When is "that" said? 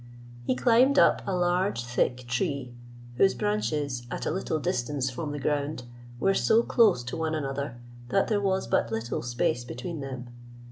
8.09-8.27